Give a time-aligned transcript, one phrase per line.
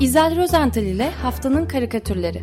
[0.00, 2.42] İzel Rozental ile Haftanın Karikatürleri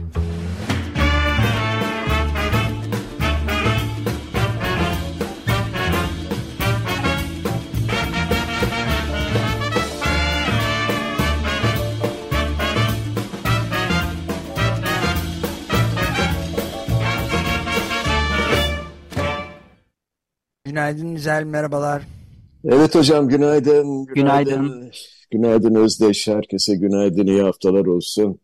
[20.65, 22.01] Günaydın İzel, merhabalar.
[22.65, 24.05] Evet hocam günaydın.
[24.05, 24.61] Günaydın.
[24.61, 24.91] Günaydın
[25.75, 26.27] Özdeş.
[26.27, 27.27] Herkese günaydın.
[27.27, 28.39] iyi haftalar olsun.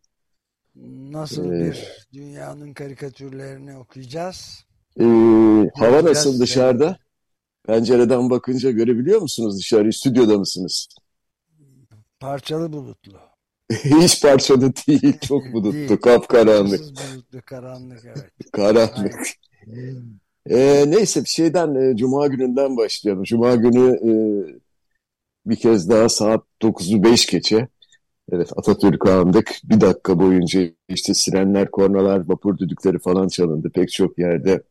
[1.11, 4.66] Nasıl Ee, bir dünyanın karikatürlerini okuyacağız?
[4.99, 5.03] Ee,
[5.75, 6.97] hava nasıl dışarıda?
[7.67, 9.94] Pencereden bakınca görebiliyor musunuz dışarıyı?
[9.94, 10.88] Stüdyoda mısınız?
[12.20, 13.19] Parçalı bulutlu.
[13.71, 15.19] Hiç parçalı değil.
[15.19, 15.53] Çok Değil.
[15.53, 15.99] bulutlu.
[15.99, 16.80] Kapkaranlık.
[16.81, 18.31] Issız bulutlu, karanlık evet.
[18.52, 19.16] Karanlık.
[20.49, 23.23] Ee, neyse bir şeyden e, Cuma gününden başlayalım.
[23.23, 24.11] Cuma günü e,
[25.45, 27.67] bir kez daha saat 9'u 5 geçe
[28.31, 29.52] evet Atatürk'ü andık.
[29.63, 34.63] Bir dakika boyunca işte sirenler, kornalar, vapur düdükleri falan çalındı pek çok yerde.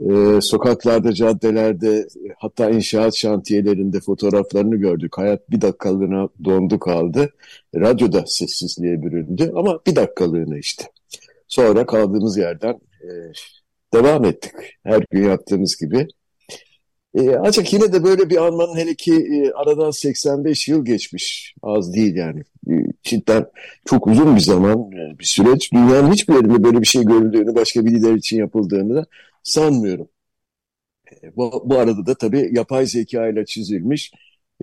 [0.00, 2.08] Ee, sokaklarda, caddelerde
[2.38, 5.18] hatta inşaat şantiyelerinde fotoğraflarını gördük.
[5.18, 7.30] Hayat bir dakikalığına dondu kaldı.
[7.74, 10.84] Radyoda sessizliğe büründü ama bir dakikalığına işte.
[11.48, 13.08] Sonra kaldığımız yerden e,
[13.94, 14.52] devam ettik.
[14.82, 16.08] Her gün yaptığımız gibi.
[17.14, 21.54] E, ancak yine de böyle bir anmanın hele ki e, aradan 85 yıl geçmiş.
[21.62, 22.40] Az değil yani.
[22.70, 23.46] E, cidden
[23.86, 25.72] çok uzun bir zaman, e, bir süreç.
[25.72, 29.06] Dünyanın hiçbir yerinde böyle bir şey görüldüğünü, başka bir lider için yapıldığını da
[29.42, 30.08] sanmıyorum.
[31.22, 34.12] E, bu, bu arada da tabii yapay zeka ile çizilmiş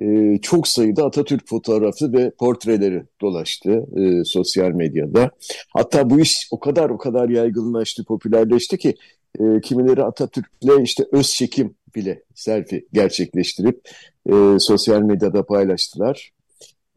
[0.02, 5.32] e, çok sayıda Atatürk fotoğrafı ve portreleri dolaştı e, sosyal medyada.
[5.74, 8.96] Hatta bu iş o kadar o kadar yaygınlaştı, popülerleşti ki
[9.40, 13.90] e, kimileri Atatürk'le işte öz çekim bile selfie gerçekleştirip
[14.30, 16.32] e, sosyal medyada paylaştılar.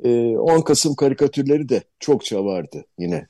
[0.05, 3.27] E, 10 Kasım karikatürleri de çokça vardı yine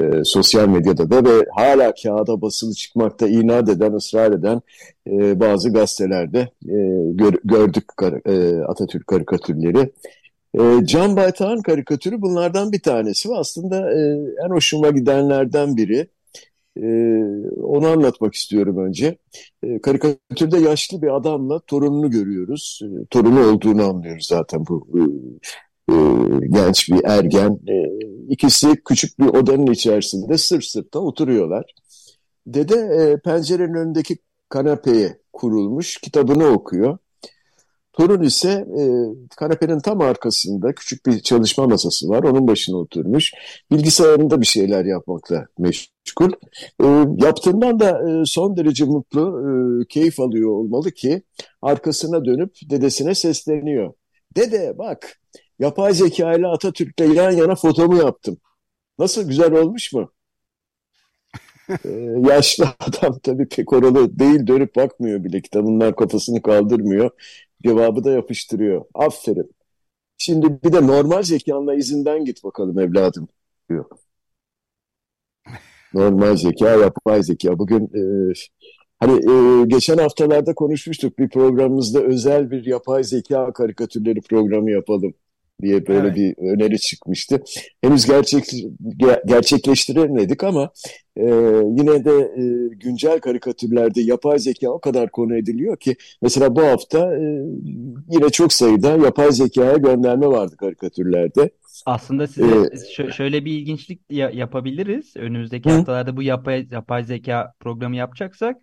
[0.00, 4.60] e, sosyal medyada da ve hala kağıda basılı çıkmakta inat eden, ısrar eden
[5.10, 6.76] e, bazı gazetelerde e,
[7.12, 9.92] gör- gördük kar- e, Atatürk karikatürleri.
[10.54, 13.98] E, Can Baytak'ın karikatürü bunlardan bir tanesi ve aslında e,
[14.46, 16.08] en hoşuma gidenlerden biri.
[16.82, 16.88] E,
[17.62, 19.18] onu anlatmak istiyorum önce.
[19.62, 22.80] E, karikatürde yaşlı bir adamla torununu görüyoruz.
[22.84, 25.00] E, torunu olduğunu anlıyoruz zaten bu e,
[25.92, 25.96] e,
[26.48, 27.60] genç bir ergen.
[27.68, 27.76] E,
[28.28, 31.74] ikisi küçük bir odanın içerisinde sırt sırta oturuyorlar.
[32.46, 34.16] Dede e, pencerenin önündeki
[34.48, 36.98] kanepeye kurulmuş kitabını okuyor.
[37.92, 38.82] Torun ise e,
[39.36, 42.22] kanepenin tam arkasında küçük bir çalışma masası var.
[42.22, 43.32] Onun başına oturmuş.
[43.70, 46.32] Bilgisayarında bir şeyler yapmakla meşgul.
[46.82, 46.86] E,
[47.26, 49.42] yaptığından da e, son derece mutlu,
[49.82, 51.22] e, keyif alıyor olmalı ki
[51.62, 53.92] arkasına dönüp dedesine sesleniyor.
[54.36, 55.20] Dede bak
[55.58, 58.36] yapay zeka ile Atatürk'le yan yana fotomu yaptım.
[58.98, 60.12] Nasıl güzel olmuş mu?
[61.84, 61.88] Ee,
[62.28, 67.10] yaşlı adam tabii pek oralı değil dönüp bakmıyor bile kitabından kafasını kaldırmıyor.
[67.64, 68.84] Cevabı da yapıştırıyor.
[68.94, 69.50] Aferin.
[70.18, 73.28] Şimdi bir de normal zekanla izinden git bakalım evladım
[73.70, 73.84] diyor.
[75.94, 77.58] Normal zeka, yapay zeka.
[77.58, 78.32] Bugün e,
[79.00, 85.14] hani e, geçen haftalarda konuşmuştuk bir programımızda özel bir yapay zeka karikatürleri programı yapalım
[85.62, 86.16] diye böyle Evet.
[86.16, 87.42] bir öneri çıkmıştı.
[87.82, 88.44] Henüz gerçek
[89.00, 90.70] ge- gerçekleştiremedik ama
[91.16, 91.24] e,
[91.78, 97.16] yine de e, güncel karikatürlerde yapay zeka o kadar konu ediliyor ki mesela bu hafta
[97.16, 97.22] e,
[98.10, 101.50] yine çok sayıda yapay zekaya gönderme vardı karikatürlerde.
[101.86, 102.50] Aslında size Ee,
[102.98, 105.16] şö- şöyle bir ilginçlik ya- yapabiliriz.
[105.16, 105.74] Önümüzdeki Hı.
[105.74, 108.56] haftalarda bu yapay yapay zeka programı yapacaksak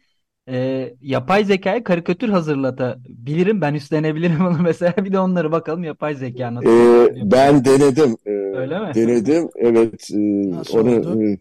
[0.50, 3.62] e, yapay zekaya karikatür hazırlatabilirim.
[3.62, 4.96] Ben üstlenebilirim onu mesela.
[4.98, 8.18] Bir de onları bakalım yapay zeka nasıl Ee, ben denedim.
[8.28, 8.96] Ee, Öyle mi?
[8.96, 9.50] denedim.
[9.56, 10.10] Evet.
[10.12, 10.18] e,
[10.50, 11.24] Nasıl onu oldu?
[11.24, 11.38] e,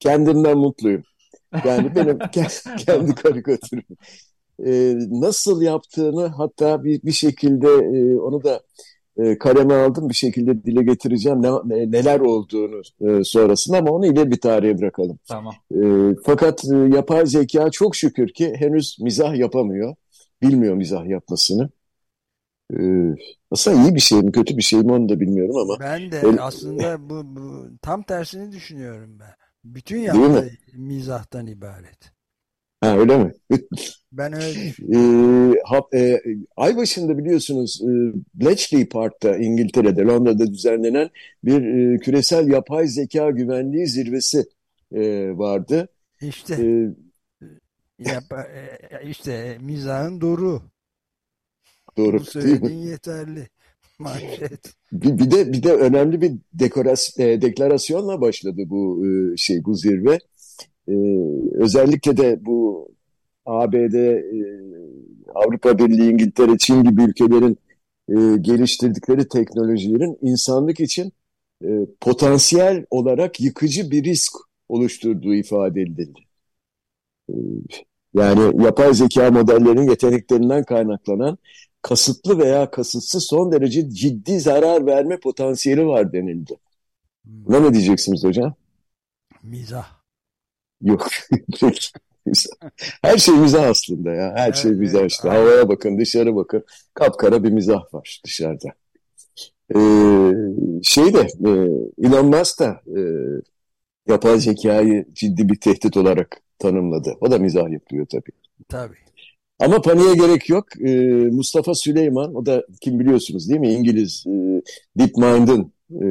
[0.00, 1.04] kendimden mutluyum.
[1.64, 3.84] Yani benim ke- kendi karikatürüm.
[4.66, 8.62] Ee, nasıl yaptığını hatta bir, bir şekilde e, onu da
[9.18, 10.08] e, kaleme aldım.
[10.08, 12.82] Bir şekilde dile getireceğim ne, ne- neler olduğunu
[13.20, 15.18] e, sonrasında ama onu ileri bir tarihe bırakalım.
[15.28, 15.54] Tamam.
[15.74, 15.78] E,
[16.24, 19.94] fakat e, yapay zeka çok şükür ki henüz mizah yapamıyor.
[20.42, 21.70] Bilmiyor mizah yapmasını.
[22.72, 22.76] E,
[23.50, 26.20] aslında iyi bir şey mi kötü bir şey mi onu da bilmiyorum ama Ben de
[26.20, 29.34] El- aslında bu, bu tam tersini düşünüyorum ben.
[29.64, 32.12] Bütün yaptığı mizahtan ibaret.
[32.80, 33.32] ha, öyle mi?
[34.18, 35.54] Ben öyle düşünüyorum.
[35.54, 36.22] E, hap- e,
[36.56, 37.88] ay başında biliyorsunuz e,
[38.34, 41.10] Bletchley Park'ta İngiltere'de Londra'da düzenlenen
[41.44, 41.62] bir
[41.94, 44.44] e, küresel yapay zeka güvenliği zirvesi
[44.92, 45.88] e, vardı.
[46.20, 46.88] İşte E,
[47.98, 48.78] yapa, e,
[49.10, 50.62] işte mizahın doğru.
[51.96, 53.48] doğru Bu söylediğin yeterli.
[53.98, 54.74] Manşet.
[54.92, 59.74] Bir, bir de bir de önemli bir dekoras, e, deklarasyonla başladı bu e, şey bu
[59.74, 60.18] zirve.
[60.88, 60.94] E,
[61.54, 62.88] özellikle de bu
[63.46, 64.22] ABD, e,
[65.34, 67.58] Avrupa Birliği, İngiltere, Çin gibi ülkelerin
[68.08, 71.12] e, geliştirdikleri teknolojilerin insanlık için
[71.64, 71.68] e,
[72.00, 74.32] potansiyel olarak yıkıcı bir risk
[74.68, 76.20] oluşturduğu ifade edildi.
[77.28, 77.34] E,
[78.14, 81.38] yani yapay zeka modellerinin yeteneklerinden kaynaklanan
[81.82, 86.58] kasıtlı veya kasıtsız son derece ciddi zarar verme potansiyeli var denildi.
[87.24, 88.54] Buna ne diyeceksiniz hocam?
[89.42, 89.86] Mizah.
[90.80, 91.08] Yok.
[93.02, 94.32] Her şey mizah aslında ya.
[94.36, 95.30] Her Evet, şey mizah evet, işte.
[95.30, 95.40] aynen.
[95.42, 96.64] Havaya bakın, dışarı bakın.
[96.94, 98.68] Kapkara bir mizah var dışarıda.
[99.76, 100.32] Ee,
[100.82, 101.50] şey de e,
[102.06, 103.00] Elon Musk da e,
[104.08, 107.16] yapay zekayı ciddi bir tehdit olarak tanımladı.
[107.20, 108.32] O da mizah yapıyor tabii.
[108.68, 108.96] Tabii.
[109.58, 110.66] Ama paniğe gerek yok.
[110.80, 110.94] Ee,
[111.32, 113.72] Mustafa Süleyman, o da kim biliyorsunuz değil mi?
[113.72, 114.62] İngiliz e,
[114.98, 116.06] DeepMind'ın e,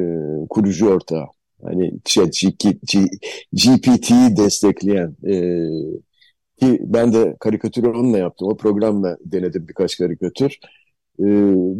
[0.48, 1.24] kurucu ortağı.
[1.64, 2.24] Hani şey,
[3.52, 5.34] GPT'yi destekleyen e,
[6.60, 8.48] ki ben de karikatürü onunla yaptım.
[8.48, 10.58] O programla denedim birkaç karikatür.
[11.20, 11.24] E,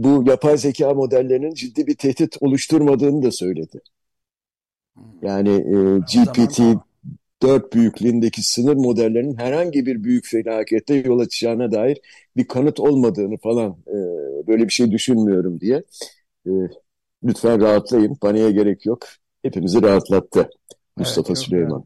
[0.05, 3.81] bu yapay zeka modellerinin ciddi bir tehdit oluşturmadığını da söyledi.
[5.23, 6.61] Yani e, GPT
[7.43, 11.99] 4 büyüklüğündeki sınır modellerinin herhangi bir büyük felakete yol açacağına dair
[12.37, 13.97] bir kanıt olmadığını falan e,
[14.47, 15.83] böyle bir şey düşünmüyorum diye.
[16.47, 16.51] E,
[17.25, 19.07] lütfen rahatlayın, paniğe gerek yok.
[19.45, 20.51] Hepimizi rahatlattı
[20.97, 21.85] Mustafa Evet, Süleyman.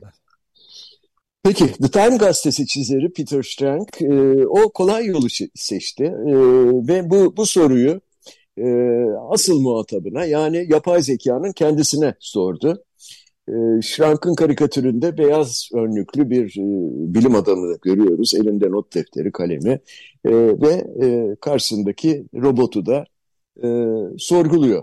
[1.43, 6.35] Peki, The Time gazetesi çizeri Peter Strank e, o kolay yolu seçti E,
[6.89, 8.01] ve bu bu soruyu
[8.59, 8.67] e,
[9.31, 12.85] asıl muhatabına yani yapay zekanın kendisine sordu.
[13.49, 13.53] E,
[13.83, 16.65] Schrank'ın karikatüründe beyaz önlüklü bir e,
[17.15, 18.35] bilim adamını görüyoruz.
[18.35, 19.81] Elinde not defteri, kalemi
[20.25, 23.05] e, ve e, karşısındaki robotu da
[23.63, 23.69] e,
[24.19, 24.83] sorguluyor.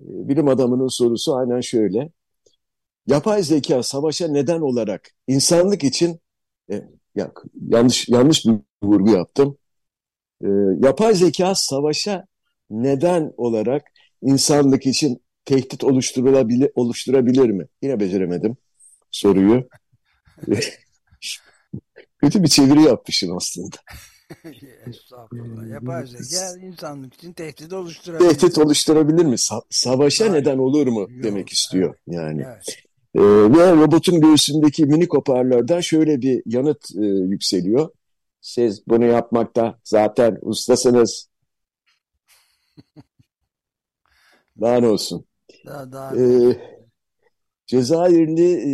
[0.00, 2.10] E, bilim adamının sorusu aynen şöyle.
[3.06, 6.20] Yapay zeka savaşa neden olarak insanlık için
[6.70, 6.82] e,
[7.14, 7.32] ya,
[7.68, 9.58] yanlış yanlış bir vurgu yaptım.
[10.44, 10.48] E,
[10.80, 12.26] yapay zeka savaşa
[12.70, 13.82] neden olarak
[14.22, 17.66] insanlık için tehdit oluşturulabilir oluşturabilir mi?
[17.82, 18.56] Yine beceremedim
[19.10, 19.68] soruyu.
[22.18, 23.76] Kötü bir çeviri yapmışım aslında.
[24.86, 25.68] Estağfurullah.
[25.68, 28.28] Yapay zeka insanlık için tehdit oluşturabilir.
[28.30, 29.34] Tehdit oluşturabilir mi?
[29.34, 30.34] Sa- savaşa Hayır.
[30.34, 32.42] neden olur mu Yok, demek istiyor yani.
[32.46, 32.76] Evet.
[33.14, 37.88] Ee, ve robotun göğsündeki minik hoparlörden şöyle bir yanıt e, yükseliyor.
[38.40, 41.28] Siz bunu yapmakta zaten ustasınız.
[44.60, 45.24] Daha ne olsun.
[45.66, 46.56] Daha, daha Ee,
[47.66, 48.72] Cezayirli e,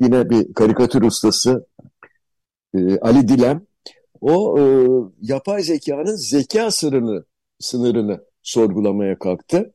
[0.00, 1.66] yine bir karikatür ustası
[2.74, 3.66] e, Ali Dilem.
[4.22, 4.62] O e,
[5.22, 7.24] yapay zekanın zeka sınırını,
[7.58, 9.74] sınırını sorgulamaya kalktı.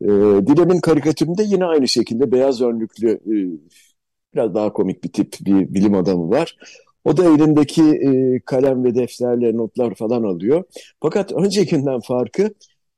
[0.00, 0.06] E,
[0.46, 3.34] Dilem'in karikatüründe yine aynı şekilde beyaz önlüklü e,
[4.34, 6.56] biraz daha komik bir tip bir bilim adamı var.
[7.04, 10.64] O da elindeki e, kalem ve defterle notlar falan alıyor.
[11.00, 12.42] Fakat öncekinden farkı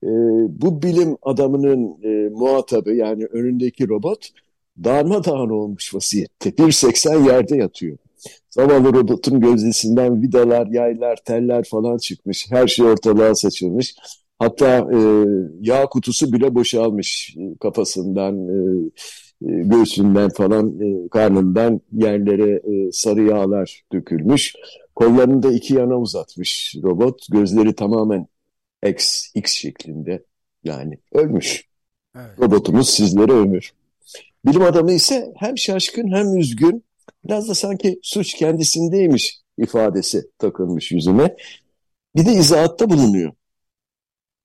[0.02, 0.11] e,
[0.49, 4.29] bu bilim adamının e, muhatabı yani önündeki robot
[4.85, 6.50] darmadağın olmuş vaziyette.
[6.50, 7.99] 1.80 yerde yatıyor.
[8.50, 12.47] Zavallı robotun gözdesinden vidalar, yaylar, teller falan çıkmış.
[12.50, 13.94] Her şey ortalığa saçılmış.
[14.38, 14.99] Hatta e,
[15.61, 18.54] yağ kutusu bile boşalmış kafasından, e,
[19.43, 24.54] e, göğsünden falan, e, karnından yerlere e, sarı yağlar dökülmüş.
[24.95, 27.26] Kollarını da iki yana uzatmış robot.
[27.31, 28.26] Gözleri tamamen
[28.87, 30.25] X, X şeklinde.
[30.64, 31.64] Yani ölmüş.
[32.16, 32.38] evet.
[32.38, 33.73] Robotumuz sizlere ömür.
[34.47, 36.85] Bilim adamı ise hem şaşkın hem üzgün,
[37.25, 41.37] biraz da sanki suç kendisindeymiş ifadesi takılmış yüzüne.
[42.16, 43.32] Bir de izahatta bulunuyor.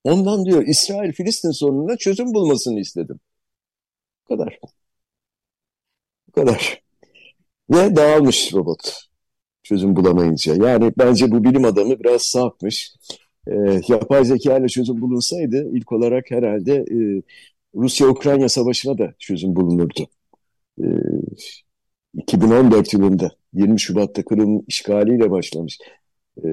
[0.03, 3.19] Ondan diyor İsrail-Filistin sorununa çözüm bulmasını istedim.
[4.23, 4.59] Bu kadar.
[6.27, 6.83] Bu kadar.
[7.71, 9.09] Ve dağılmış robot
[9.63, 10.55] çözüm bulamayınca.
[10.55, 12.93] Yani bence bu bilim adamı biraz sapmış.
[13.47, 17.23] Ee, yapay zeka ile çözüm bulunsaydı ilk olarak herhalde e,
[17.75, 20.07] Rusya-Ukrayna savaşına da çözüm bulunurdu.
[20.81, 20.85] Ee,
[22.17, 25.77] 2014 yılında 20 Şubat'ta Kırım işgaliyle başlamış.
[26.43, 26.47] Ee,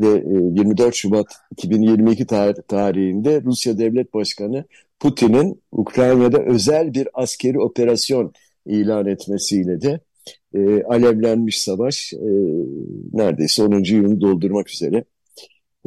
[0.00, 4.64] ve e, 24 Şubat 2022 tar- tarihinde Rusya Devlet Başkanı
[5.00, 8.32] Putin'in Ukrayna'da özel bir askeri operasyon
[8.66, 10.00] ilan etmesiyle de
[10.54, 12.26] e, alevlenmiş savaş e,
[13.12, 13.82] neredeyse 10.
[13.94, 15.04] yılını doldurmak üzere.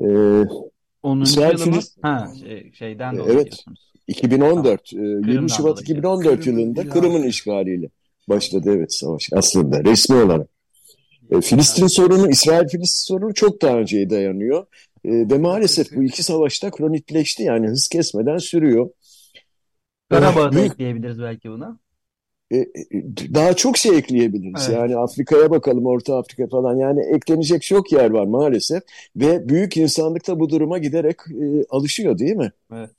[0.02, 0.08] E,
[1.04, 1.22] 10.
[1.22, 1.76] İsrail yılı mı?
[1.76, 3.46] Filist- Ha, şey, şeyden dolayı Evet.
[3.46, 3.92] diyorsunuz.
[4.08, 5.84] 2014, e, 20 Kırım'dan Şubat dolayı.
[5.84, 6.90] 2014 Kırım'ın yılında.
[6.90, 7.90] Kırım'ın işgaliyle
[8.32, 10.48] başladı evet savaş aslında resmi olarak.
[11.32, 14.66] E, Filistin sorunu, İsrail-Filistin sorunu çok daha önceye dayanıyor.
[15.06, 18.90] E, ve maalesef bu iki savaşta kronikleşti yani hız kesmeden sürüyor.
[20.10, 21.80] Karabağ'ı da büyük, ekleyebiliriz belki buna.
[22.52, 22.66] E, e,
[23.34, 24.68] daha çok şey ekleyebiliriz.
[24.70, 24.78] Evet.
[24.78, 26.76] Yani Afrika'ya bakalım, Orta Afrika falan.
[26.76, 28.84] Yani eklenecek çok yer var maalesef.
[29.16, 32.52] Ve büyük insanlık da bu duruma giderek e, alışıyor değil mi?
[32.74, 32.90] Evet.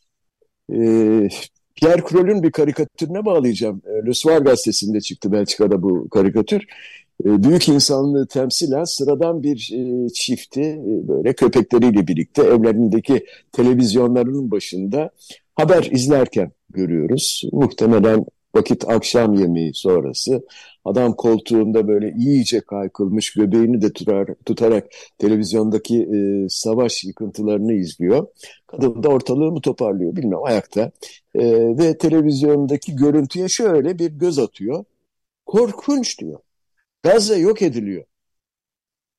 [0.72, 1.28] E,
[1.74, 3.82] Pierre Kroll'ün bir karikatürüne bağlayacağım.
[3.86, 6.66] E, Le Soir gazetesinde çıktı Belçika'da bu karikatür.
[7.24, 15.10] E, büyük insanlığı temsilen sıradan bir e, çifti e, böyle köpekleriyle birlikte evlerindeki televizyonlarının başında
[15.54, 17.42] haber izlerken görüyoruz.
[17.52, 18.24] Muhtemelen
[18.54, 20.42] vakit akşam yemeği sonrası
[20.84, 28.26] adam koltuğunda böyle iyice kaykılmış göbeğini de tutar, tutarak televizyondaki e, savaş yıkıntılarını izliyor.
[28.66, 30.90] Kadın da ortalığı mı toparlıyor bilmem ayakta
[31.34, 31.42] e,
[31.78, 34.84] ve televizyondaki görüntüye şöyle bir göz atıyor.
[35.46, 36.38] Korkunç diyor.
[37.02, 38.04] Gazze yok ediliyor.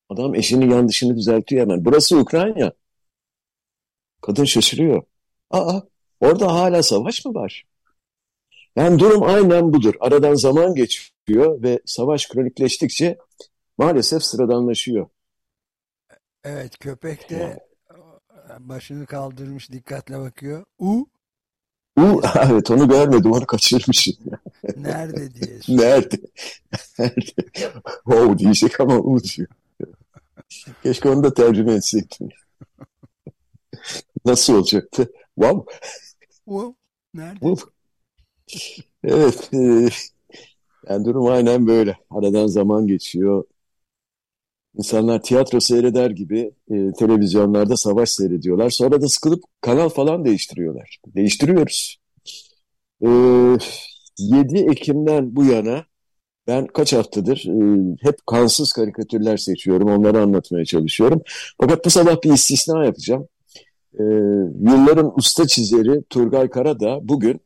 [0.08, 1.84] Adam eşinin yanlışını düzeltiyor hemen.
[1.84, 2.72] Burası Ukrayna.
[4.20, 5.02] Kadın şaşırıyor.
[5.50, 5.80] Aa
[6.20, 7.64] orada hala savaş mı var?
[8.76, 9.94] Yani durum aynen budur.
[10.00, 13.18] Aradan zaman geçiyor ve savaş kronikleştikçe
[13.78, 15.06] maalesef sıradanlaşıyor.
[16.44, 17.66] Evet köpek de
[18.58, 20.64] başını kaldırmış dikkatle bakıyor.
[20.78, 21.06] U
[21.98, 24.14] U evet onu görmedim onu kaçırmışım.
[24.76, 25.58] Nerede diye.
[25.68, 26.16] Nerede?
[26.98, 27.72] Nerede?
[28.06, 29.48] Oh diyecek ama U diyor.
[30.82, 32.28] Keşke onu da tercüme etseydim.
[34.24, 35.12] Nasıl olacaktı?
[35.34, 35.74] Wow.
[36.44, 36.74] Wow.
[37.14, 37.38] Nerede?
[37.38, 37.73] Wow.
[39.04, 39.50] Evet.
[39.54, 39.88] E,
[40.88, 41.96] yani durum aynen böyle.
[42.10, 43.44] Aradan zaman geçiyor.
[44.78, 48.70] İnsanlar tiyatro seyreder gibi e, televizyonlarda savaş seyrediyorlar.
[48.70, 50.98] Sonra da sıkılıp kanal falan değiştiriyorlar.
[51.06, 51.98] Değiştiriyoruz.
[53.02, 53.08] E,
[54.18, 55.84] 7 Ekim'den bu yana
[56.46, 59.88] ben kaç haftadır e, hep kansız karikatürler seçiyorum.
[59.88, 61.22] Onları anlatmaya çalışıyorum.
[61.60, 63.28] Fakat bu sabah bir istisna yapacağım.
[63.98, 64.02] E,
[64.70, 67.40] yılların usta çizeri Turgay Kara da bugün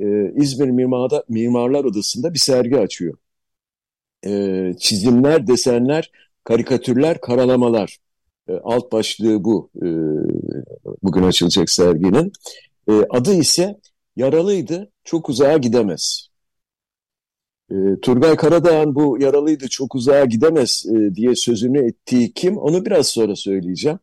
[0.00, 3.14] e, İzmir Mimarda, Mimarlar Odası'nda bir sergi açıyor.
[4.26, 6.10] E, çizimler, desenler,
[6.44, 7.98] karikatürler, karalamalar.
[8.48, 9.70] E, alt başlığı bu.
[9.76, 9.88] E,
[11.02, 12.32] bugün açılacak serginin.
[12.88, 13.80] E, adı ise
[14.16, 16.28] Yaralıydı, çok uzağa gidemez.
[17.70, 22.58] E, Turgay Karadağ'ın bu yaralıydı, çok uzağa gidemez e, diye sözünü ettiği kim?
[22.58, 23.98] Onu biraz sonra söyleyeceğim.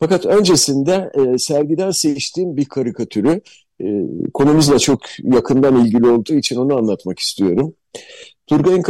[0.00, 3.40] Fakat öncesinde e, sergiden seçtiğim bir karikatürü
[3.80, 7.74] e, konumuzla çok yakından ilgili olduğu için onu anlatmak istiyorum.
[8.46, 8.82] Turgay'ın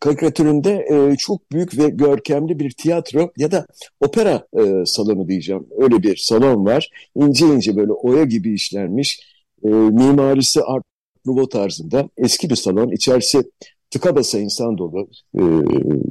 [0.00, 3.66] karikatüründe e, çok büyük ve görkemli bir tiyatro ya da
[4.00, 5.66] opera e, salonu diyeceğim.
[5.78, 6.90] Öyle bir salon var.
[7.16, 9.20] İnce ince böyle oya gibi işlenmiş.
[9.64, 10.84] E, mimarisi Art
[11.26, 12.90] Nouveau tarzında eski bir salon.
[12.90, 13.42] İçerisi
[13.90, 15.42] tıka basa insan dolu, e,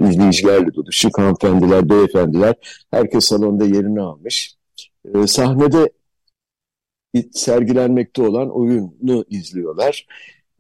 [0.10, 0.92] izleyicilerle dolu.
[0.92, 2.56] Şık hanımefendiler, beyefendiler.
[2.92, 4.56] Herkes salonda yerini almış.
[5.26, 5.90] Sahnede
[7.34, 10.08] sergilenmekte olan oyunu izliyorlar.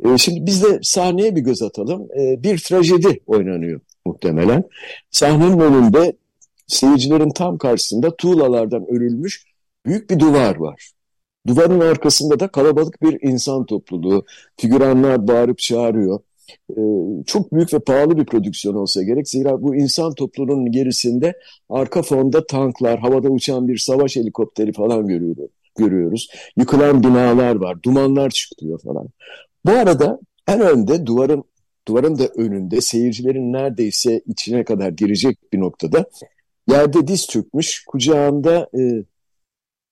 [0.05, 2.07] E, şimdi biz de sahneye bir göz atalım.
[2.19, 4.63] E, bir trajedi oynanıyor muhtemelen.
[5.11, 6.13] Sahnenin önünde
[6.67, 9.45] seyircilerin tam karşısında tuğlalardan örülmüş
[9.85, 10.91] büyük bir duvar var.
[11.47, 14.25] Duvarın arkasında da kalabalık bir insan topluluğu.
[14.57, 16.19] Figüranlar bağırıp çağırıyor.
[16.69, 16.81] Ee,
[17.25, 19.29] çok büyük ve pahalı bir prodüksiyon olsa gerek.
[19.29, 25.49] Zira bu insan topluluğunun gerisinde arka fonda tanklar, havada uçan bir savaş helikopteri falan görüyoruz
[25.75, 26.27] görüyoruz.
[26.57, 29.07] Yıkılan binalar var, dumanlar çıkıyor falan.
[29.65, 31.43] Bu arada en önde duvarın
[31.87, 36.05] duvarın da önünde seyircilerin neredeyse içine kadar girecek bir noktada
[36.67, 39.03] yerde diz çökmüş, kucağında e,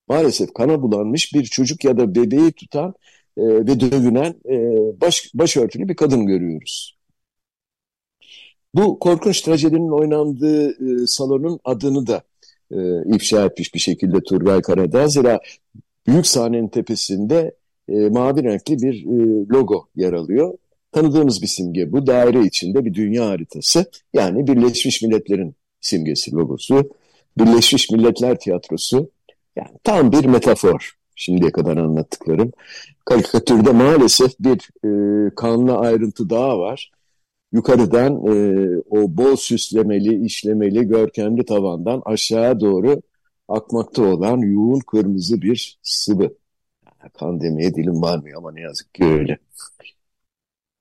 [0.07, 2.93] maalesef kana bulanmış bir çocuk ya da bebeği tutan
[3.37, 4.57] e, ve dövünen e,
[5.01, 6.97] baş, başörtülü bir kadın görüyoruz.
[8.75, 12.23] Bu korkunç trajedinin oynandığı e, salonun adını da
[12.71, 12.77] e,
[13.15, 15.07] ifşa etmiş bir şekilde Turgay Karadağ.
[15.07, 15.39] Zira
[16.07, 17.55] büyük sahnenin tepesinde
[17.89, 20.57] e, mavi renkli bir e, logo yer alıyor.
[20.91, 22.07] Tanıdığımız bir simge bu.
[22.07, 23.85] Daire içinde bir dünya haritası.
[24.13, 26.89] Yani Birleşmiş Milletler'in simgesi, logosu.
[27.37, 29.09] Birleşmiş Milletler Tiyatrosu.
[29.55, 32.51] Yani tam bir metafor şimdiye kadar anlattıklarım.
[33.05, 36.91] Karikatürde maalesef bir e, kanlı ayrıntı daha var
[37.53, 43.01] yukarıdan e, o bol süslemeli, işlemeli, görkemli tavandan aşağı doğru
[43.47, 46.33] akmakta olan yoğun kırmızı bir sıvı.
[47.19, 49.37] Kan demeye dilim varmıyor ama ne yazık ki öyle.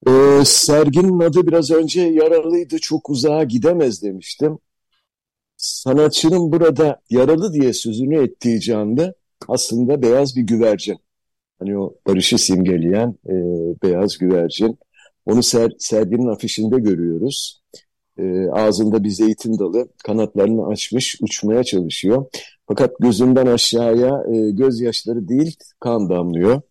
[0.07, 4.59] E, serginin adı biraz önce yaralıydı, çok uzağa gidemez demiştim.
[5.57, 9.15] Sanatçının burada yaralı diye sözünü ettiği canlı
[9.49, 10.99] aslında beyaz bir güvercin.
[11.59, 13.35] Hani o barışı simgeleyen e,
[13.83, 14.79] beyaz güvercin.
[15.27, 17.63] Onu ser, serginin afişinde görüyoruz.
[18.19, 22.27] E, ağzında bir zeytin dalı, kanatlarını açmış, uçmaya çalışıyor.
[22.67, 26.63] Fakat gözünden aşağıya e, gözyaşları değil, kan damlıyor.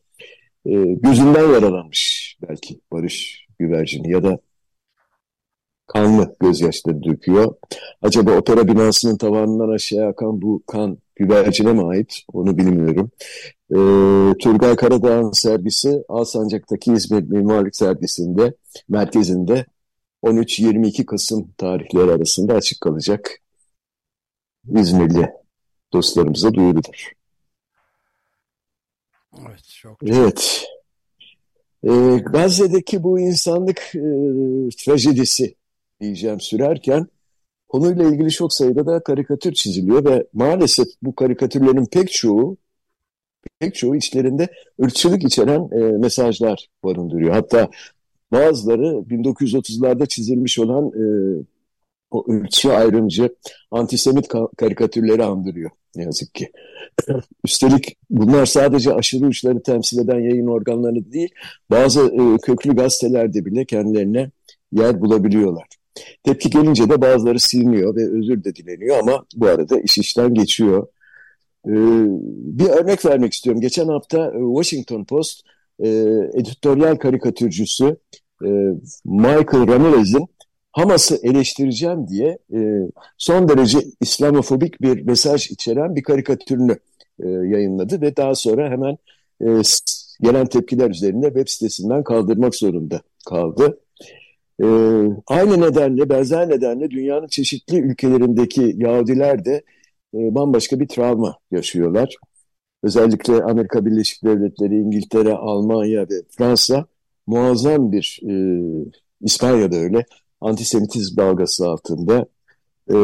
[0.66, 4.40] E, gözünden yaralanmış belki Barış güvercini ya da
[5.94, 7.56] kanlı gözyaşları döküyor.
[8.02, 12.20] Acaba opera binasının tavanından aşağı akan bu kan güvercine mi ait?
[12.34, 13.12] Onu bilmiyorum.
[13.70, 13.78] E,
[14.38, 18.54] Turgay Karadağ'ın sergisi Alsancak'taki İzmir Mimarlık Sergisi'nde,
[18.90, 19.66] merkezinde
[20.24, 23.40] 13-22 Kasım tarihleri arasında açık kalacak.
[24.76, 25.30] İzmirli
[25.94, 27.12] dostlarımıza duyurulur.
[29.40, 30.04] Evet, çok.
[30.04, 30.66] Evet.
[31.84, 34.00] E, Gazze'deki bu insanlık e,
[34.78, 35.61] trajedisi
[36.02, 37.08] diyeceğim sürerken
[37.70, 42.58] konuyla ilgili çok sayıda da karikatür çiziliyor ve maalesef bu karikatürlerin pek çoğu
[43.60, 44.48] pek çoğu içlerinde
[44.84, 47.34] ırkçılık içeren e, mesajlar barındırıyor.
[47.34, 47.70] Hatta
[48.32, 51.04] bazıları 1930'larda çizilmiş olan e,
[52.12, 53.36] o ırkçı, ayrımcı,
[53.72, 54.28] antisemit
[54.58, 56.52] karikatürleri andırıyor ne yazık ki.
[57.46, 61.30] Üstelik bunlar sadece aşırı uçları temsil eden yayın organları değil,
[61.70, 64.32] bazı e, köklü gazetelerde bile kendilerine
[64.72, 65.66] yer bulabiliyorlar.
[66.24, 70.88] Tepki gelince de bazıları siliniyor ve özür de dileniyor ama bu arada iş işten geçiyor.
[71.68, 71.72] Ee,
[72.58, 73.62] bir örnek vermek istiyorum.
[73.62, 75.42] Geçen hafta e, Washington Post
[75.80, 75.88] e,
[76.34, 77.98] editoryal karikatürcüsü
[78.44, 78.50] e,
[79.06, 80.28] Michael Ramirez'in
[80.72, 82.60] Hamas'ı eleştireceğim diye e,
[83.18, 86.78] son derece İslamofobik bir mesaj içeren bir karikatürünü
[87.24, 88.98] yayınladı ve daha sonra hemen
[90.22, 93.80] gelen tepkiler üzerine web sitesinden kaldırmak zorunda kaldı.
[94.62, 94.66] E,
[95.28, 99.64] aynı nedenle, benzer nedenle dünyanın çeşitli ülkelerindeki Yahudiler de
[100.14, 102.16] e, bambaşka bir travma yaşıyorlar.
[102.84, 106.86] Özellikle Amerika Birleşik Devletleri, İngiltere, Almanya ve Fransa
[107.28, 108.34] muazzam bir, e,
[109.22, 110.06] İspanya'da öyle,
[110.42, 112.26] antisemitizm dalgası altında.
[112.88, 112.96] E,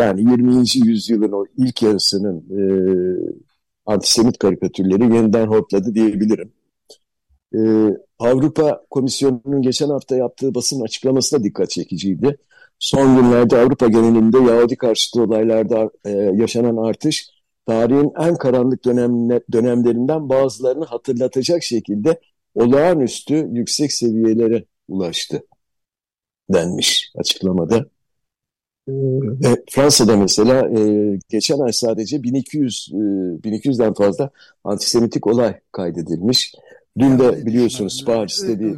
[0.00, 0.86] yani 20.
[0.86, 2.62] yüzyılın o ilk yarısının e,
[3.86, 6.52] antisemit karikatürleri yeniden hortladı diyebilirim.
[7.54, 7.60] E,
[8.22, 12.38] Avrupa Komisyonu'nun geçen hafta yaptığı basın açıklaması da dikkat çekiciydi.
[12.78, 17.28] Son günlerde Avrupa genelinde Yahudi karşıtı olaylarda e, yaşanan artış
[17.66, 22.20] tarihin en karanlık dönemle, dönemlerinden bazılarını hatırlatacak şekilde
[22.54, 25.42] olağanüstü yüksek seviyelere ulaştı
[26.50, 27.86] denmiş açıklamada.
[28.88, 34.30] Ve Fransa'da mesela e, geçen ay sadece 1200 e, 1200'den fazla
[34.64, 36.54] antisemitik olay kaydedilmiş.
[36.98, 38.76] Dün de biliyorsunuz Paris'te bir...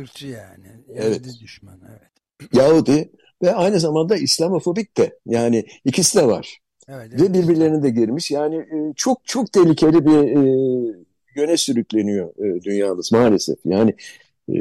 [0.00, 0.66] Irkçı yani.
[0.94, 1.40] Yahudi evet.
[1.40, 2.52] düşman, evet.
[2.52, 3.10] Yahudi
[3.42, 5.18] ve aynı zamanda İslamofobik de.
[5.26, 6.58] Yani ikisi de var.
[6.88, 7.20] Evet, evet.
[7.20, 8.30] Ve birbirlerine de girmiş.
[8.30, 10.94] Yani e, çok çok tehlikeli bir e,
[11.36, 13.58] yöne sürükleniyor e, dünyamız maalesef.
[13.64, 13.94] Yani
[14.48, 14.54] e,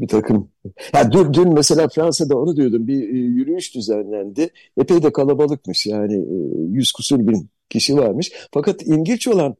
[0.00, 0.48] bir takım...
[0.94, 2.86] Ya dün, dün mesela Fransa'da onu diyordum.
[2.86, 4.48] Bir e, yürüyüş düzenlendi.
[4.76, 5.86] Epey de kalabalıkmış.
[5.86, 6.36] Yani e,
[6.68, 8.32] yüz kusur bin kişi varmış.
[8.52, 9.56] Fakat ilginç olan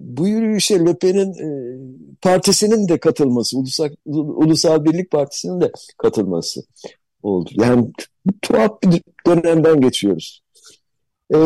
[0.00, 1.78] bu yürüyüşe Le Pen'in e,
[2.22, 6.62] partisinin de katılması, Ulusal, Ulusal Birlik Partisi'nin de katılması
[7.22, 7.50] oldu.
[7.52, 7.92] Yani
[8.42, 10.42] tuhaf bir dönemden geçiyoruz.
[11.34, 11.38] E,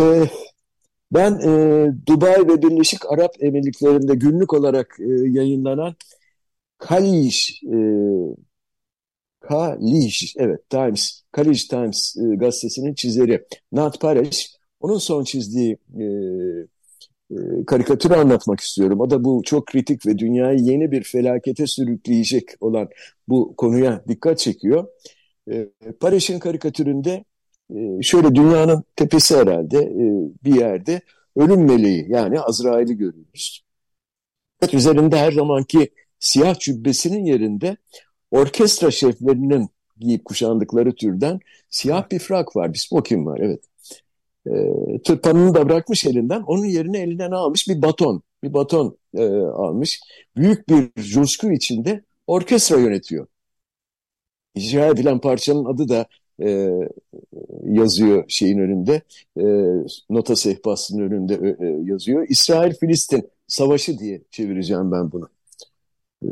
[1.13, 5.95] ben e, Dubai ve Birleşik Arap Emirlikleri'nde günlük olarak e, yayınlanan
[6.79, 7.77] Kaliş e,
[9.41, 16.07] Kaliş, evet Times, Kaliş Times e, gazetesinin çizeri Nat Paresh, onun son çizdiği e, e,
[17.67, 19.01] karikatürü anlatmak istiyorum.
[19.01, 22.89] O da bu çok kritik ve dünyayı yeni bir felakete sürükleyecek olan
[23.29, 24.87] bu konuya dikkat çekiyor.
[25.51, 25.69] E,
[26.01, 27.25] Paris'in karikatüründe
[27.75, 30.05] e, şöyle dünyanın tepesi herhalde e,
[30.45, 31.01] bir yerde
[31.37, 33.65] ölüm meleği yani Azrail'i görüyoruz.
[34.73, 37.77] Üzerinde her zamanki siyah cübbesinin yerinde
[38.31, 39.69] orkestra şeflerinin
[39.99, 41.41] giyip kuşandıkları türden
[41.71, 43.65] siyah bir frak var, bir smoking var evet
[44.47, 44.53] e,
[45.05, 46.43] tırpanını da bırakmış elinden.
[46.43, 48.23] Onun yerine elinden almış bir baton.
[48.45, 50.01] Bir baton e, almış.
[50.37, 53.27] Büyük bir coşku içinde orkestra yönetiyor.
[54.55, 56.07] İcra edilen parçanın adı da
[56.43, 56.71] e,
[57.65, 59.03] yazıyor şeyin önünde.
[59.37, 59.45] E,
[60.11, 62.27] nota sehpasının önünde e, yazıyor.
[62.29, 65.29] İsrail-Filistin savaşı diye çevireceğim ben bunu.
[66.23, 66.29] E,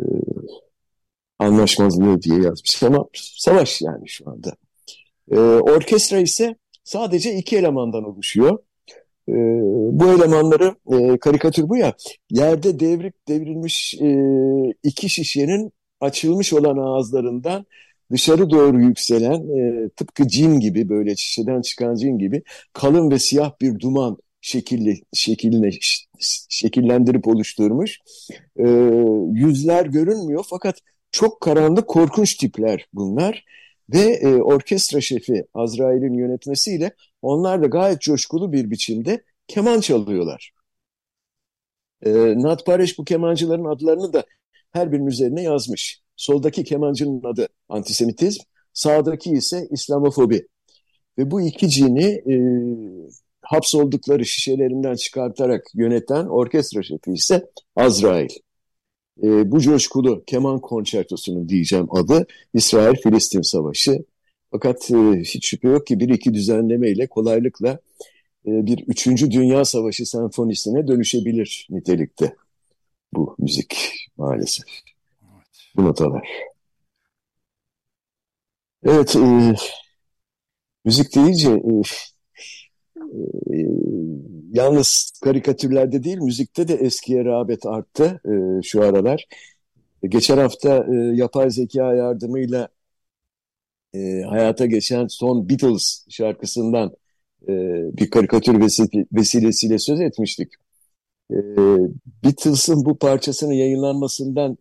[1.38, 4.56] anlaşmazlığı diye yazmış ama savaş yani şu anda.
[5.30, 6.56] E, orkestra ise
[6.90, 8.58] sadece iki elemandan oluşuyor.
[9.28, 9.34] E,
[9.92, 11.94] bu elemanları e, karikatür bu ya
[12.30, 14.08] yerde devrik devrilmiş e,
[14.82, 17.66] iki şişenin açılmış olan ağızlarından
[18.12, 23.52] dışarı doğru yükselen e, tıpkı cin gibi böyle şişeden çıkan cin gibi kalın ve siyah
[23.60, 25.70] bir duman şekilli, şekilne,
[26.48, 27.98] şekillendirip oluşturmuş.
[28.56, 28.68] E,
[29.32, 30.78] yüzler görünmüyor fakat
[31.12, 33.44] çok karanlık korkunç tipler bunlar
[33.94, 40.52] Ve e, orkestra şefi Azrail'in yönetmesiyle onlar da gayet coşkulu bir biçimde keman çalıyorlar.
[42.02, 42.10] E,
[42.42, 44.24] Nat Pareş bu kemancıların adlarını da
[44.72, 46.00] her birinin üzerine yazmış.
[46.16, 50.46] Soldaki kemancının adı antisemitizm, sağdaki ise İslamofobi.
[51.18, 52.34] Ve bu iki cini e,
[53.42, 58.28] hapsoldukları şişelerinden çıkartarak yöneten orkestra şefi ise Azrail.
[59.22, 64.04] E, bu coşkulu keman konçertosunun diyeceğim adı İsrail-Filistin Savaşı.
[64.50, 67.78] Fakat e, hiç şüphe yok ki bir iki düzenlemeyle kolaylıkla
[68.46, 72.36] e, bir üçüncü Dünya Savaşı senfonisine dönüşebilir nitelikte
[73.12, 73.76] bu müzik
[74.16, 74.66] maalesef.
[75.76, 76.28] Bu notalar.
[78.84, 79.54] Evet, e,
[80.84, 81.82] müzik deyince e,
[83.54, 83.58] e,
[84.52, 89.26] yalnız karikatürlerde değil, müzikte de eskiye rağbet arttı e, şu aralar.
[90.08, 92.68] Geçen hafta e, yapay zeka yardımıyla
[93.94, 96.96] e, hayata geçen son Beatles şarkısından
[97.48, 97.52] e,
[97.96, 98.60] bir karikatür
[99.12, 100.52] vesilesiyle söz etmiştik.
[101.30, 101.36] E,
[102.24, 104.58] Beatles'ın bu parçasının yayınlanmasından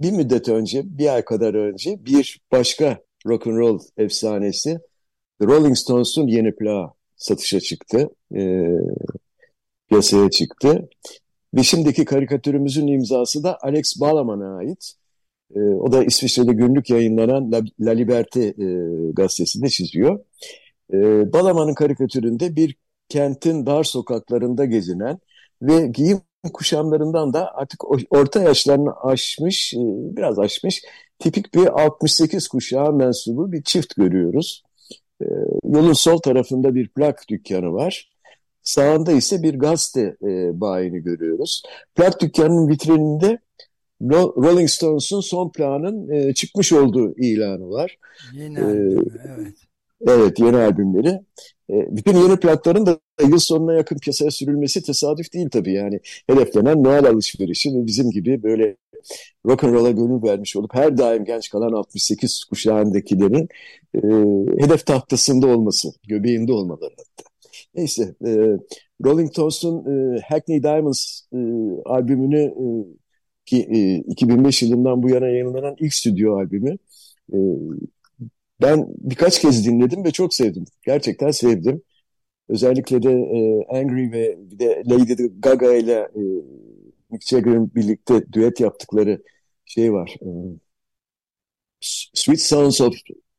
[0.00, 4.78] bir müddet önce, bir ay kadar önce bir başka rock and roll efsanesi
[5.40, 8.10] The Rolling Stones'un yeni plağı satışa çıktı.
[8.34, 8.70] E,
[9.88, 10.88] piyasaya çıktı.
[11.54, 14.92] Ve şimdiki karikatürümüzün imzası da Alex Balaman'a ait.
[15.54, 20.24] E, o da İsviçre'de günlük yayınlanan La, La Liberté e, gazetesinde çiziyor.
[20.92, 20.96] E,
[21.32, 22.76] Balaman'ın karikatüründe bir
[23.08, 25.18] kentin dar sokaklarında gezinen
[25.62, 26.20] ve giyim
[26.52, 29.78] kuşamlarından da artık orta yaşlarını aşmış, e,
[30.16, 30.82] biraz aşmış
[31.18, 34.62] tipik bir 68 kuşağı mensubu bir çift görüyoruz.
[35.22, 35.26] E,
[35.64, 38.10] yolun sol tarafında bir plak dükkanı var.
[38.62, 41.62] Sağında ise bir gazete e, bayini görüyoruz.
[41.94, 43.38] Plak dükkanının vitrininde
[44.12, 47.98] Rolling Stones'un son planın e, çıkmış olduğu ilanı var.
[48.34, 49.04] Yeni albümü,
[49.38, 49.54] evet.
[50.06, 51.08] Evet, yeni albümleri.
[51.70, 52.98] E, bütün yeni plakların da
[53.28, 56.00] yıl sonuna yakın piyasaya sürülmesi tesadüf değil tabii yani.
[56.26, 58.76] Hedeflenen Noel alışverişi ve bizim gibi böyle
[59.46, 63.48] rock and roll'a gönül vermiş olup her daim genç kalan 68 kuşağındakilerin
[63.94, 64.00] e,
[64.64, 67.30] hedef tahtasında olması, göbeğinde olmaları hatta.
[67.74, 68.30] Neyse, e,
[69.04, 71.38] Rolling Stones'un e, Hackney Diamonds e,
[71.84, 72.66] albümünü e,
[73.46, 76.78] ki e, 2005 yılından bu yana yayınlanan ilk stüdyo albümü
[77.32, 77.36] e,
[78.62, 80.64] ben birkaç kez dinledim ve çok sevdim.
[80.86, 81.82] Gerçekten sevdim.
[82.48, 86.22] Özellikle de e, Angry ve bir de Lady Gaga ile e,
[87.10, 89.22] Mick Jagger'ın birlikte düet yaptıkları
[89.64, 90.16] şey var.
[90.22, 90.28] E,
[92.14, 92.94] Sweet Sounds of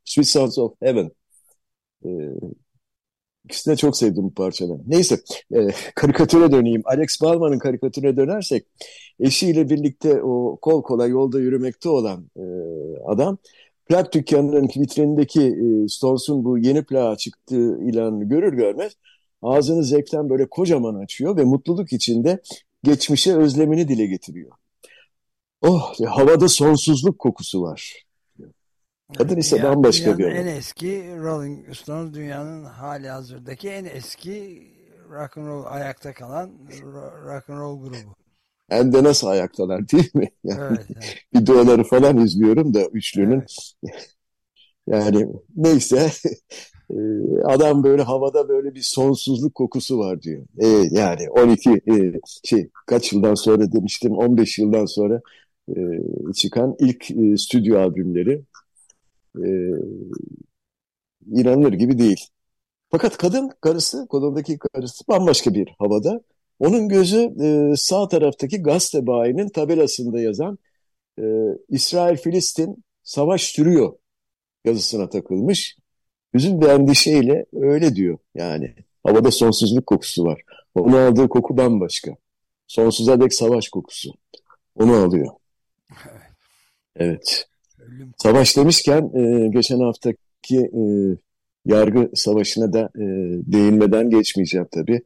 [0.05, 1.11] Sweet Sounds of Heaven.
[2.05, 2.09] E,
[3.49, 4.79] İkisini de çok sevdim bu parçaları.
[4.87, 5.19] Neyse,
[5.55, 6.81] e, karikatüre döneyim.
[6.85, 8.65] Alex Ballman'ın karikatüre dönersek,
[9.19, 12.43] eşiyle birlikte o kol kola yolda yürümekte olan e,
[13.05, 13.37] adam,
[13.85, 18.93] plak dükkanının vitrinindeki e, Stones'un bu yeni plağa çıktığı ilanını görür görmez,
[19.41, 22.39] ağzını zevkten böyle kocaman açıyor ve mutluluk içinde
[22.89, 24.51] geçmişe özlemini dile getiriyor.
[25.61, 28.03] Oh, havada sonsuzluk kokusu var.
[29.17, 30.31] Kadın ise Dünya, bambaşka bir adam.
[30.31, 34.63] en eski Rolling Stones dünyanın hali hazırdaki en eski
[35.09, 38.15] rock and roll ayakta kalan ro- rock and roll grubu.
[38.69, 40.29] Hem de nasıl ayaktalar değil mi?
[40.43, 41.17] Yani Evet, evet.
[41.35, 43.43] videoları falan izliyorum da üçlünün.
[44.87, 46.11] Yani neyse
[47.45, 50.45] adam böyle havada böyle bir sonsuzluk kokusu var diyor.
[50.57, 55.21] E, yani 12 e, şey kaç yıldan sonra demiştim 15 yıldan sonra
[55.69, 55.75] e,
[56.35, 58.41] çıkan ilk e, stüdyo albümleri
[59.45, 59.49] e,
[61.31, 62.27] inanılır gibi değil.
[62.91, 66.21] Fakat kadın karısı, kolundaki karısı bambaşka bir havada.
[66.59, 70.57] Onun gözü e, sağ taraftaki gazete bayinin tabelasında yazan
[71.19, 71.23] e,
[71.69, 73.93] İsrail-Filistin savaş sürüyor
[74.65, 75.77] yazısına takılmış.
[76.37, 78.73] Hüzün ve endişeyle öyle diyor yani.
[79.03, 80.41] Havada sonsuzluk kokusu var.
[80.75, 82.11] Onu aldığı koku bambaşka.
[82.67, 84.13] Sonsuza dek savaş kokusu.
[84.75, 85.27] Onu alıyor.
[86.99, 87.47] Evet.
[88.17, 90.81] Savaş demişken e, geçen haftaki e,
[91.65, 93.03] yargı savaşına da e,
[93.51, 95.01] değinmeden geçmeyeceğim tabii.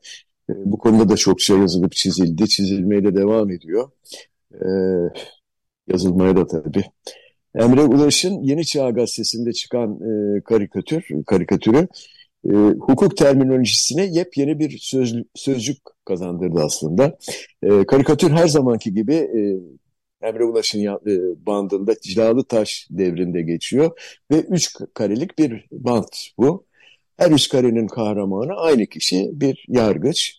[0.50, 2.48] E, bu konuda da çokça yazılıp çizildi.
[2.50, 3.92] Çizilmeye de devam ediyor.
[4.54, 4.68] E,
[5.88, 6.84] yazılmaya da tabii.
[7.56, 11.88] Emre Ulaş'ın Yeni Çağ Gazetesi'nde çıkan e, karikatür, karikatürü
[12.46, 17.18] e, hukuk terminolojisine yepyeni bir söz, sözcük kazandırdı aslında.
[17.64, 19.42] E, karikatür her zamanki gibi e,
[20.28, 23.92] Emre Ulaş'ın e, bandında Cilalı Taş devrinde geçiyor
[24.32, 26.66] ve üç karelik bir bant bu.
[27.18, 30.38] Her üç karenin kahramanı aynı kişi bir yargıç.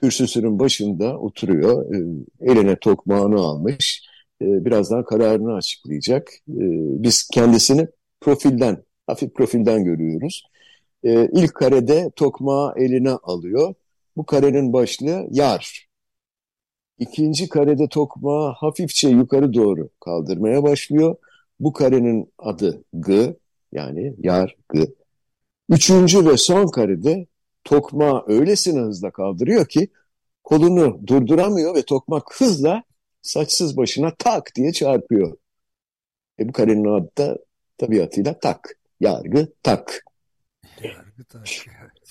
[0.00, 1.98] Kürsüsünün başında oturuyor, e,
[2.40, 4.05] eline tokmağını almış,
[4.42, 6.28] e, birazdan kararını açıklayacak.
[6.48, 6.64] E,
[7.02, 7.88] biz kendisini
[8.20, 10.44] profilden hafif profilden görüyoruz.
[11.04, 13.74] E, ilk karede tokmağı eline alıyor.
[14.16, 15.86] Bu karenin başlığı yar.
[16.98, 21.16] İkinci karede tokmağı hafifçe yukarı doğru kaldırmaya başlıyor.
[21.60, 23.36] Bu karenin adı G
[23.72, 24.86] yani yar G.
[25.68, 27.26] Üçüncü ve son karede
[27.64, 29.88] tokmağı öylesine hızla kaldırıyor ki
[30.44, 32.82] kolunu durduramıyor ve tokmak hızla
[33.26, 35.36] saçsız başına tak diye çarpıyor.
[36.40, 37.38] E bu karenin adı da
[37.78, 38.76] tabiatıyla tak.
[39.00, 40.04] Yargı tak.
[40.82, 41.44] Yargı tak.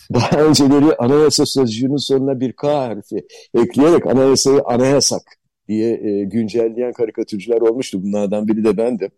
[0.13, 5.21] Daha önceleri anayasa sözcüğünün sonuna bir K harfi ekleyerek anayasayı anayasak
[5.67, 8.03] diye e, güncelleyen karikatürcüler olmuştu.
[8.03, 9.09] Bunlardan biri de bendim.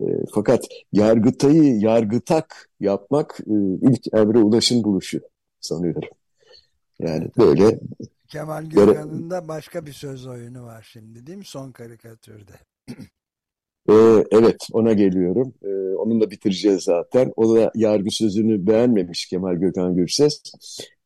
[0.00, 0.04] E,
[0.34, 3.54] fakat yargıtayı yargıtak yapmak e,
[3.90, 5.20] ilk Emre Ulaş'ın buluşu
[5.60, 6.02] sanıyorum.
[6.98, 7.80] Yani böyle
[8.28, 11.44] Kemal Gökhan'ın da başka bir söz oyunu var şimdi değil mi?
[11.44, 12.52] Son karikatürde.
[13.88, 15.54] Ee, evet ona geliyorum.
[15.62, 17.32] Ee, onunla bitireceğiz zaten.
[17.36, 20.42] O da yargı sözünü beğenmemiş Kemal Gökhan Gürses.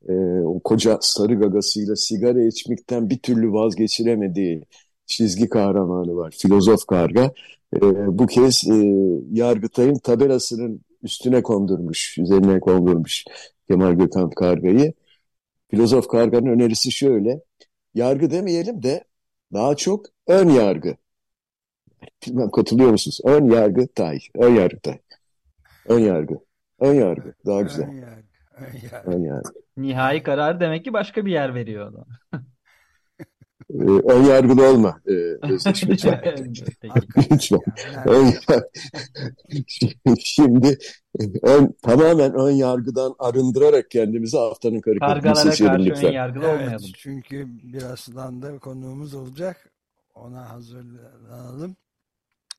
[0.08, 0.12] Ee,
[0.44, 4.62] o koca sarı gagasıyla sigara içmekten bir türlü vazgeçiremediği
[5.06, 6.34] çizgi kahramanı var.
[6.38, 7.32] Filozof karga.
[7.76, 8.76] Ee, bu kez e,
[9.32, 13.24] Yargıtay'ın tabelasının üstüne kondurmuş, üzerine kondurmuş
[13.68, 14.92] Kemal Gökhan Karga'yı.
[15.70, 17.40] Filozof Karga'nın önerisi şöyle.
[17.94, 19.04] Yargı demeyelim de
[19.52, 20.96] daha çok ön yargı.
[22.26, 23.20] Bilmem katılıyor musunuz?
[23.24, 24.18] Ön yargı tay.
[24.34, 24.98] Ön yargı tay.
[25.86, 26.34] Ön yargı.
[26.80, 27.34] Ön yargı.
[27.46, 27.88] Daha güzel.
[27.88, 28.28] Ön yargı.
[28.56, 29.10] Ön yargı.
[29.10, 29.50] Ön yargı.
[29.76, 31.92] Nihai karar demek ki başka bir yer veriyor
[33.70, 35.00] Ee, ön yargılı olma.
[35.08, 35.12] Ee,
[35.52, 36.20] Özdeş, lütfen.
[36.36, 37.60] Lütfen.
[37.92, 38.32] ya, Ön,
[40.24, 40.78] şimdi
[41.42, 46.12] ön, tamamen ön yargıdan arındırarak kendimizi haftanın karikatürünü Kargalara seçelim karşı ön lütfen.
[46.12, 46.90] yargılı Evet, olmayalım.
[46.96, 49.72] çünkü birazdan da konuğumuz olacak.
[50.14, 51.76] Ona hazırlanalım.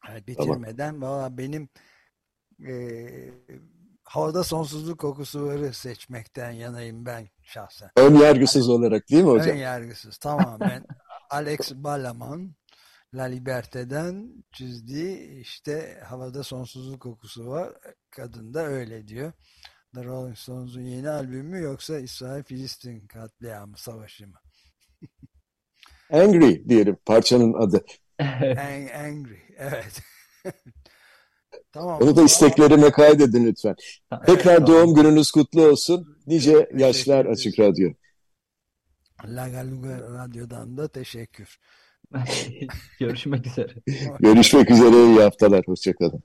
[0.09, 1.69] Yani bitirmeden valla benim
[2.67, 2.71] e,
[4.09, 7.89] havada sonsuzluk kokusu varı seçmekten yanayım ben şahsen.
[7.95, 9.49] Ön yargısız olarak değil mi hocam?
[9.49, 10.85] Ön yargısız tamamen
[11.29, 12.55] Alex Balaman
[13.13, 17.73] La Liberté'den çizdiği işte havada sonsuzluk kokusu var.
[18.11, 19.31] Kadın da öyle diyor.
[19.95, 24.39] The Rolling Stones'un yeni albümü yoksa İsrail-Filistin katliamı savaşı mı?
[26.11, 27.85] Angry diyelim parçanın adı.
[28.19, 29.39] Ang- angry.
[29.57, 30.01] Evet.
[31.71, 32.01] tamam.
[32.01, 33.75] Onu da isteklerime kaydedin lütfen.
[34.25, 36.17] Tekrar Evet, doğum gününüz kutlu olsun.
[36.27, 37.25] Nice Teşekkür yaşlar.
[37.25, 37.89] Açık Radyo.
[39.25, 41.59] Laga Luga Radyo'dan da teşekkür.
[42.99, 43.73] Görüşmek üzere.
[44.19, 45.05] Görüşmek üzere.
[45.05, 45.63] iyi haftalar.
[45.67, 46.23] Hoşçakalın.